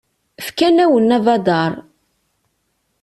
Fkan-awen 0.45 1.13
abadaṛ. 1.17 1.71